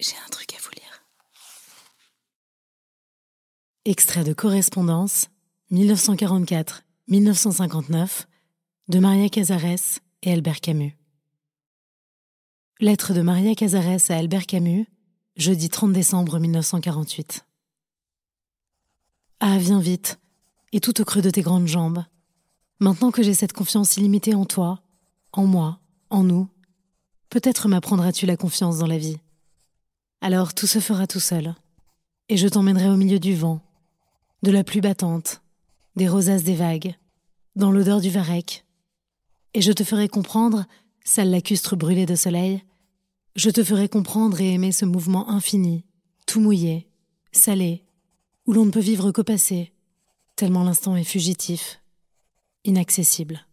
J'ai 0.00 0.16
un 0.26 0.30
truc 0.30 0.52
à 0.54 0.56
vous 0.62 0.70
lire. 0.70 1.04
Extrait 3.84 4.24
de 4.24 4.32
correspondance 4.32 5.28
1944-1959 5.72 8.24
de 8.88 8.98
Maria 8.98 9.28
Cazares 9.28 10.00
et 10.22 10.32
Albert 10.32 10.62
Camus. 10.62 10.96
Lettre 12.80 13.12
de 13.12 13.20
Maria 13.20 13.54
Cazares 13.54 14.10
à 14.10 14.14
Albert 14.14 14.46
Camus, 14.46 14.86
jeudi 15.36 15.68
30 15.68 15.92
décembre 15.92 16.38
1948. 16.38 17.44
Ah, 19.40 19.58
viens 19.58 19.80
vite, 19.80 20.18
et 20.72 20.80
tout 20.80 20.98
au 21.02 21.04
creux 21.04 21.20
de 21.20 21.28
tes 21.28 21.42
grandes 21.42 21.68
jambes. 21.68 22.06
Maintenant 22.78 23.10
que 23.10 23.22
j'ai 23.22 23.34
cette 23.34 23.52
confiance 23.52 23.98
illimitée 23.98 24.34
en 24.34 24.46
toi, 24.46 24.82
en 25.32 25.44
moi, 25.44 25.78
en 26.08 26.22
nous, 26.22 26.48
peut-être 27.28 27.68
m'apprendras-tu 27.68 28.24
la 28.24 28.38
confiance 28.38 28.78
dans 28.78 28.86
la 28.86 28.96
vie. 28.96 29.18
Alors 30.22 30.52
tout 30.52 30.66
se 30.66 30.80
fera 30.80 31.06
tout 31.06 31.20
seul, 31.20 31.54
et 32.28 32.36
je 32.36 32.46
t'emmènerai 32.46 32.90
au 32.90 32.96
milieu 32.96 33.18
du 33.18 33.34
vent, 33.34 33.62
de 34.42 34.50
la 34.50 34.64
pluie 34.64 34.82
battante, 34.82 35.40
des 35.96 36.08
rosaces 36.08 36.44
des 36.44 36.54
vagues, 36.54 36.94
dans 37.56 37.70
l'odeur 37.70 38.02
du 38.02 38.10
varech, 38.10 38.64
et 39.54 39.62
je 39.62 39.72
te 39.72 39.82
ferai 39.82 40.08
comprendre, 40.08 40.66
sale 41.04 41.30
lacustre 41.30 41.74
brûlée 41.74 42.04
de 42.04 42.16
soleil, 42.16 42.62
je 43.34 43.48
te 43.48 43.64
ferai 43.64 43.88
comprendre 43.88 44.40
et 44.42 44.52
aimer 44.52 44.72
ce 44.72 44.84
mouvement 44.84 45.30
infini, 45.30 45.84
tout 46.26 46.40
mouillé, 46.40 46.88
salé, 47.32 47.84
où 48.46 48.52
l'on 48.52 48.66
ne 48.66 48.70
peut 48.70 48.80
vivre 48.80 49.12
qu'au 49.12 49.24
passé, 49.24 49.72
tellement 50.36 50.64
l'instant 50.64 50.96
est 50.96 51.04
fugitif, 51.04 51.80
inaccessible. 52.64 53.46